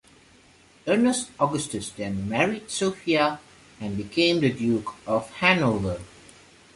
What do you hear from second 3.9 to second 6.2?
became the Duke of Hanover.